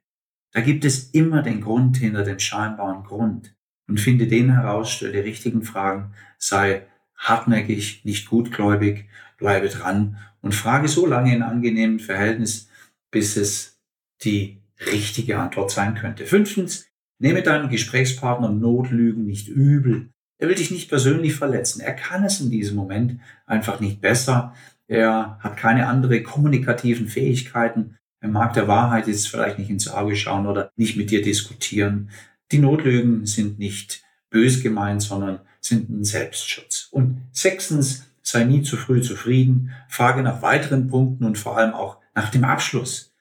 Da 0.51 0.61
gibt 0.61 0.85
es 0.85 1.11
immer 1.11 1.43
den 1.43 1.61
Grund 1.61 1.97
hinter 1.97 2.23
dem 2.23 2.39
scheinbaren 2.39 3.03
Grund 3.03 3.55
und 3.87 3.99
finde 3.99 4.27
den 4.27 4.53
heraus, 4.53 4.91
stelle 4.91 5.13
die 5.13 5.19
richtigen 5.19 5.63
Fragen, 5.63 6.13
sei 6.37 6.83
hartnäckig, 7.15 8.03
nicht 8.03 8.29
gutgläubig, 8.29 9.05
bleibe 9.37 9.69
dran 9.69 10.17
und 10.41 10.53
frage 10.53 10.87
so 10.87 11.05
lange 11.05 11.33
in 11.33 11.41
angenehmen 11.41 11.99
Verhältnis, 11.99 12.69
bis 13.11 13.37
es 13.37 13.79
die 14.23 14.61
richtige 14.85 15.39
Antwort 15.39 15.71
sein 15.71 15.95
könnte. 15.95 16.25
Fünftens, 16.25 16.87
nehme 17.19 17.41
deinen 17.41 17.69
Gesprächspartner 17.69 18.49
Notlügen 18.49 19.25
nicht 19.25 19.47
übel. 19.47 20.09
Er 20.39 20.49
will 20.49 20.55
dich 20.55 20.69
nicht 20.69 20.89
persönlich 20.89 21.35
verletzen. 21.35 21.81
Er 21.81 21.93
kann 21.93 22.23
es 22.23 22.39
in 22.39 22.51
diesem 22.51 22.75
Moment 22.75 23.19
einfach 23.47 23.79
nicht 23.79 24.01
besser. 24.01 24.53
Er 24.87 25.39
hat 25.39 25.57
keine 25.57 25.87
andere 25.87 26.21
kommunikativen 26.21 27.07
Fähigkeiten. 27.07 27.97
Er 28.21 28.29
mag 28.29 28.53
der 28.53 28.67
Wahrheit 28.67 29.07
jetzt 29.07 29.27
vielleicht 29.27 29.57
nicht 29.57 29.69
ins 29.69 29.87
Auge 29.87 30.15
schauen 30.15 30.45
oder 30.45 30.71
nicht 30.75 30.95
mit 30.95 31.09
dir 31.09 31.21
diskutieren. 31.21 32.09
Die 32.51 32.59
Notlügen 32.59 33.25
sind 33.25 33.59
nicht 33.59 34.03
bös 34.29 34.61
gemeint, 34.63 35.01
sondern 35.01 35.39
sind 35.59 35.89
ein 35.89 36.03
Selbstschutz. 36.03 36.87
Und 36.91 37.21
sechstens, 37.31 38.05
sei 38.21 38.43
nie 38.43 38.61
zu 38.61 38.77
früh 38.77 39.01
zufrieden, 39.01 39.71
frage 39.89 40.21
nach 40.21 40.41
weiteren 40.41 40.87
Punkten 40.87 41.25
und 41.25 41.37
vor 41.37 41.57
allem 41.57 41.73
auch 41.73 41.99
nach 42.15 42.29
dem 42.29 42.43
Abschluss. 42.43 43.13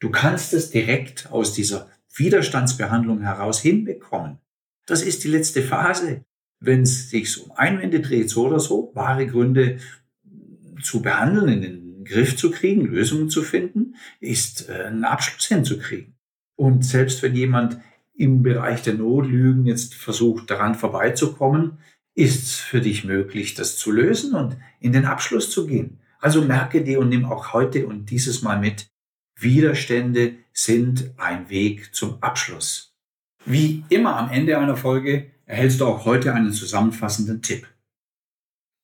Du 0.00 0.10
kannst 0.10 0.52
es 0.52 0.70
direkt 0.70 1.30
aus 1.30 1.54
dieser 1.54 1.88
Widerstandsbehandlung 2.14 3.22
heraus 3.22 3.60
hinbekommen. 3.60 4.38
Das 4.86 5.02
ist 5.02 5.24
die 5.24 5.28
letzte 5.28 5.62
Phase. 5.62 6.24
Wenn 6.60 6.82
es 6.82 7.10
sich 7.10 7.42
um 7.42 7.52
Einwände 7.52 8.00
dreht, 8.00 8.30
so 8.30 8.46
oder 8.46 8.60
so, 8.60 8.92
wahre 8.94 9.26
Gründe 9.26 9.78
zu 10.82 11.02
behandeln, 11.02 11.48
in 11.48 11.62
den 11.62 12.04
Griff 12.04 12.36
zu 12.36 12.50
kriegen, 12.50 12.86
Lösungen 12.86 13.30
zu 13.30 13.42
finden, 13.42 13.96
ist 14.20 14.68
äh, 14.68 14.84
einen 14.84 15.04
Abschluss 15.04 15.46
hinzukriegen. 15.46 16.14
Und 16.56 16.84
selbst 16.84 17.22
wenn 17.22 17.34
jemand 17.34 17.78
im 18.14 18.42
Bereich 18.42 18.82
der 18.82 18.94
Notlügen 18.94 19.66
jetzt 19.66 19.94
versucht, 19.94 20.50
daran 20.50 20.74
vorbeizukommen, 20.74 21.78
ist 22.14 22.44
es 22.44 22.54
für 22.54 22.80
dich 22.80 23.04
möglich, 23.04 23.54
das 23.54 23.76
zu 23.76 23.90
lösen 23.90 24.34
und 24.34 24.56
in 24.80 24.92
den 24.92 25.04
Abschluss 25.04 25.50
zu 25.50 25.66
gehen. 25.66 25.98
Also 26.20 26.42
merke 26.42 26.82
dir 26.82 27.00
und 27.00 27.08
nimm 27.08 27.24
auch 27.24 27.52
heute 27.52 27.86
und 27.86 28.10
dieses 28.10 28.42
Mal 28.42 28.58
mit, 28.58 28.88
Widerstände 29.36 30.36
sind 30.52 31.12
ein 31.16 31.50
Weg 31.50 31.94
zum 31.94 32.22
Abschluss. 32.22 32.94
Wie 33.44 33.84
immer 33.88 34.16
am 34.16 34.30
Ende 34.30 34.56
einer 34.58 34.76
Folge 34.76 35.32
erhältst 35.44 35.80
du 35.80 35.86
auch 35.86 36.04
heute 36.04 36.32
einen 36.32 36.52
zusammenfassenden 36.52 37.42
Tipp. 37.42 37.66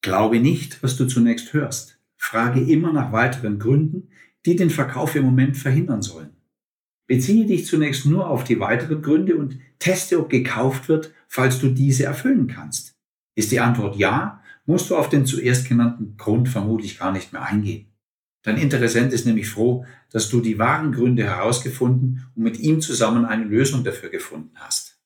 Glaube 0.03 0.41
nicht, 0.41 0.83
was 0.83 0.97
du 0.97 1.07
zunächst 1.07 1.53
hörst. 1.53 1.99
Frage 2.17 2.61
immer 2.61 2.93
nach 2.93 3.13
weiteren 3.13 3.59
Gründen, 3.59 4.11
die 4.45 4.57
den 4.57 4.71
Verkauf 4.71 5.15
im 5.15 5.25
Moment 5.25 5.57
verhindern 5.57 6.03
sollen. 6.03 6.37
Beziehe 7.11 7.45
dich 7.45 7.67
zunächst 7.67 8.07
nur 8.07 8.31
auf 8.31 8.45
die 8.45 8.61
weiteren 8.61 9.03
Gründe 9.03 9.35
und 9.35 9.59
teste, 9.81 10.21
ob 10.21 10.31
gekauft 10.31 10.89
wird, 10.89 11.13
falls 11.27 11.59
du 11.59 11.71
diese 11.71 12.05
erfüllen 12.05 12.47
kannst. 12.47 12.95
Ist 13.35 13.51
die 13.51 13.59
Antwort 13.59 13.97
ja, 13.97 14.41
musst 14.65 14.91
du 14.91 14.97
auf 14.97 15.09
den 15.09 15.27
zuerst 15.27 15.69
genannten 15.69 16.17
Grund 16.17 16.49
vermutlich 16.49 17.01
gar 17.01 17.11
nicht 17.11 17.33
mehr 17.33 17.43
eingehen. 17.43 17.89
Dein 18.45 18.59
Interessent 18.59 19.13
ist 19.13 19.27
nämlich 19.27 19.49
froh, 19.49 19.85
dass 20.13 20.29
du 20.29 20.41
die 20.41 20.61
wahren 20.61 20.93
Gründe 20.93 21.25
herausgefunden 21.25 22.29
und 22.37 22.45
mit 22.45 22.61
ihm 22.61 22.81
zusammen 22.81 23.25
eine 23.25 23.43
Lösung 23.43 23.83
dafür 23.83 24.11
gefunden 24.11 24.55
hast. 24.55 25.01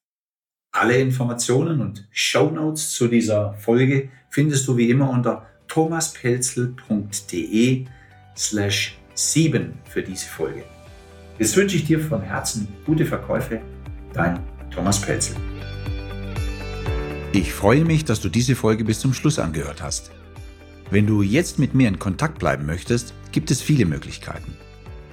Alle 0.72 0.98
Informationen 0.98 1.80
und 1.80 2.06
Show 2.10 2.50
Notes 2.50 2.90
zu 2.90 3.08
dieser 3.08 3.54
Folge 3.54 4.10
findest 4.28 4.68
du 4.68 4.76
wie 4.76 4.90
immer 4.90 5.08
unter 5.08 5.46
thomaspelzel.de 5.68 7.86
slash 8.36 8.98
7 9.14 9.72
für 9.86 10.02
diese 10.02 10.26
Folge. 10.26 10.73
Jetzt 11.38 11.56
wünsche 11.56 11.76
ich 11.76 11.84
dir 11.84 11.98
von 11.98 12.22
Herzen 12.22 12.68
gute 12.86 13.04
Verkäufe. 13.04 13.60
Dein 14.12 14.38
Thomas 14.70 15.00
Pelzel. 15.00 15.34
Ich 17.32 17.52
freue 17.52 17.84
mich, 17.84 18.04
dass 18.04 18.20
du 18.20 18.28
diese 18.28 18.54
Folge 18.54 18.84
bis 18.84 19.00
zum 19.00 19.12
Schluss 19.12 19.40
angehört 19.40 19.82
hast. 19.82 20.12
Wenn 20.90 21.08
du 21.08 21.22
jetzt 21.22 21.58
mit 21.58 21.74
mir 21.74 21.88
in 21.88 21.98
Kontakt 21.98 22.38
bleiben 22.38 22.66
möchtest, 22.66 23.14
gibt 23.32 23.50
es 23.50 23.60
viele 23.60 23.84
Möglichkeiten. 23.84 24.56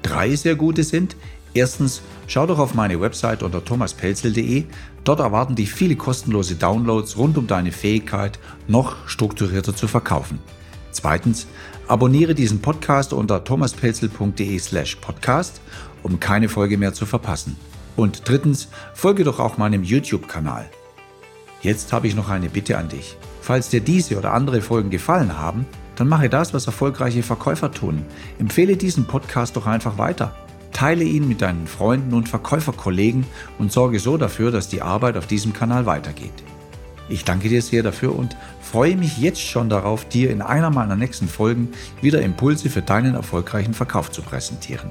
Drei 0.03 0.35
sehr 0.35 0.55
gute 0.55 0.83
sind, 0.83 1.15
erstens, 1.55 2.03
schau 2.27 2.45
doch 2.45 2.59
auf 2.59 2.75
meine 2.75 3.01
Website 3.01 3.41
unter 3.41 3.65
thomaspelzel.de. 3.65 4.65
Dort 5.03 5.19
erwarten 5.19 5.55
dich 5.55 5.73
viele 5.73 5.95
kostenlose 5.95 6.53
Downloads 6.53 7.17
rund 7.17 7.39
um 7.39 7.47
deine 7.47 7.71
Fähigkeit, 7.71 8.37
noch 8.67 9.07
strukturierter 9.07 9.75
zu 9.75 9.87
verkaufen. 9.87 10.37
Zweitens, 10.91 11.47
abonniere 11.87 12.35
diesen 12.35 12.61
Podcast 12.61 13.13
unter 13.13 13.43
thomaspelzel.de 13.43 14.59
slash 14.59 14.95
podcast, 14.97 15.61
um 16.03 16.19
keine 16.19 16.49
Folge 16.49 16.77
mehr 16.77 16.93
zu 16.93 17.05
verpassen. 17.05 17.55
Und 17.95 18.27
drittens, 18.27 18.69
folge 18.93 19.23
doch 19.23 19.39
auch 19.39 19.57
meinem 19.57 19.83
YouTube-Kanal. 19.83 20.69
Jetzt 21.61 21.93
habe 21.93 22.07
ich 22.07 22.15
noch 22.15 22.29
eine 22.29 22.49
Bitte 22.49 22.77
an 22.77 22.89
dich. 22.89 23.17
Falls 23.41 23.69
dir 23.69 23.81
diese 23.81 24.17
oder 24.17 24.33
andere 24.33 24.61
Folgen 24.61 24.89
gefallen 24.89 25.37
haben, 25.37 25.65
dann 25.95 26.07
mache 26.07 26.29
das, 26.29 26.53
was 26.53 26.65
erfolgreiche 26.65 27.21
Verkäufer 27.21 27.71
tun. 27.71 28.05
Empfehle 28.39 28.77
diesen 28.77 29.05
Podcast 29.05 29.55
doch 29.55 29.67
einfach 29.67 29.97
weiter. 29.97 30.35
Teile 30.71 31.03
ihn 31.03 31.27
mit 31.27 31.41
deinen 31.41 31.67
Freunden 31.67 32.13
und 32.13 32.29
Verkäuferkollegen 32.29 33.25
und 33.59 33.71
sorge 33.71 33.99
so 33.99 34.17
dafür, 34.17 34.51
dass 34.51 34.69
die 34.69 34.81
Arbeit 34.81 35.17
auf 35.17 35.27
diesem 35.27 35.53
Kanal 35.53 35.85
weitergeht. 35.85 36.33
Ich 37.11 37.25
danke 37.25 37.49
dir 37.49 37.61
sehr 37.61 37.83
dafür 37.83 38.17
und 38.17 38.37
freue 38.61 38.95
mich 38.95 39.17
jetzt 39.17 39.41
schon 39.41 39.67
darauf, 39.67 40.07
dir 40.07 40.31
in 40.31 40.41
einer 40.41 40.69
meiner 40.69 40.95
nächsten 40.95 41.27
Folgen 41.27 41.67
wieder 42.01 42.21
Impulse 42.21 42.69
für 42.69 42.81
deinen 42.81 43.15
erfolgreichen 43.15 43.73
Verkauf 43.73 44.11
zu 44.11 44.21
präsentieren. 44.21 44.89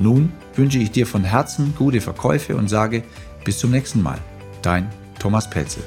Nun 0.00 0.32
wünsche 0.56 0.78
ich 0.78 0.90
dir 0.90 1.06
von 1.06 1.22
Herzen 1.22 1.72
gute 1.78 2.00
Verkäufe 2.00 2.56
und 2.56 2.68
sage 2.68 3.04
bis 3.44 3.58
zum 3.58 3.70
nächsten 3.70 4.02
Mal. 4.02 4.18
Dein 4.62 4.90
Thomas 5.20 5.48
Pelzel. 5.48 5.84